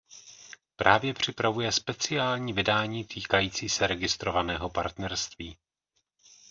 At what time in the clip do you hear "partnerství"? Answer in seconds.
4.69-5.57